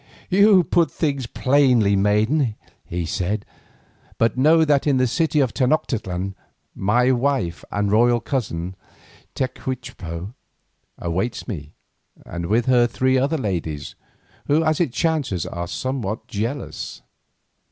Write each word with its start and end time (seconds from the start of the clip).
"You 0.31 0.63
put 0.63 0.89
things 0.89 1.27
plainly, 1.27 1.95
maiden," 1.95 2.55
he 2.83 3.05
said, 3.05 3.45
"but 4.17 4.35
know 4.35 4.65
that 4.65 4.87
in 4.87 4.97
the 4.97 5.05
city 5.05 5.39
of 5.41 5.53
Tenoctitlan, 5.53 6.33
my 6.73 7.11
wife 7.11 7.63
and 7.71 7.91
royal 7.91 8.19
cousin, 8.19 8.75
Tecuichpo, 9.35 10.33
awaits 10.97 11.47
me, 11.47 11.75
and 12.25 12.47
with 12.47 12.65
her 12.65 12.87
three 12.87 13.19
other 13.19 13.37
ladies, 13.37 13.93
who 14.47 14.63
as 14.63 14.79
it 14.79 14.91
chances 14.91 15.45
are 15.45 15.67
somewhat 15.67 16.27
jealous." 16.27 17.03